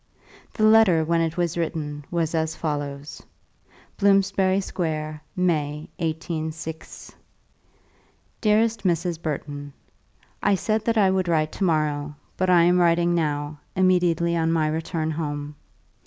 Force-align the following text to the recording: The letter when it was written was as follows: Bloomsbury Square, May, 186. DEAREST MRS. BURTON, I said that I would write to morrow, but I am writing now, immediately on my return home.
The 0.51 0.63
letter 0.63 1.05
when 1.05 1.21
it 1.21 1.37
was 1.37 1.59
written 1.59 2.03
was 2.09 2.33
as 2.33 2.55
follows: 2.55 3.21
Bloomsbury 3.97 4.59
Square, 4.59 5.21
May, 5.35 5.89
186. 5.97 7.13
DEAREST 8.41 8.81
MRS. 8.83 9.21
BURTON, 9.21 9.71
I 10.41 10.55
said 10.55 10.85
that 10.85 10.97
I 10.97 11.11
would 11.11 11.27
write 11.27 11.51
to 11.51 11.63
morrow, 11.63 12.15
but 12.35 12.49
I 12.49 12.63
am 12.63 12.79
writing 12.79 13.13
now, 13.13 13.59
immediately 13.75 14.35
on 14.35 14.51
my 14.51 14.65
return 14.69 15.11
home. 15.11 15.53